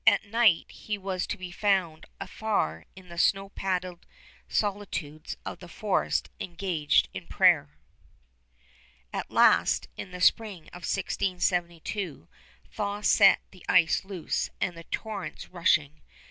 [0.07, 4.07] At night he was to be found afar in the snow padded
[4.49, 7.77] solitudes of the forest engaged in prayer.
[9.13, 12.27] At last, in the spring of 1672,
[12.71, 16.01] thaw set the ice loose and the torrents rushing.